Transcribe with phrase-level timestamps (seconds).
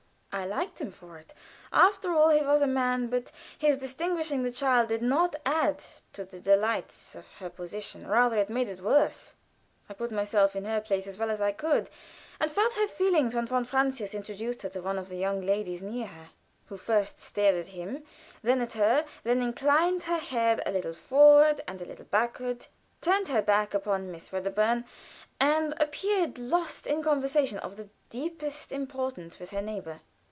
[0.33, 1.33] I liked him for it.
[1.73, 3.07] After all, he was a man.
[3.07, 8.43] But his distinguishing the child did not add to the delights of her position rather
[8.47, 9.35] made it worse.
[9.89, 11.89] I put myself in her place as well as I could,
[12.39, 15.81] and felt her feelings when von Francius introduced her to one of the young ladies
[15.81, 16.29] near her,
[16.67, 18.01] who first stared at him,
[18.41, 22.67] then at her, then inclined her head a little forward and a little backward,
[23.01, 24.85] turned her back upon Miss Wedderburn,
[25.41, 29.99] and appeared lost in conversation of the deepest importance with her neighbor.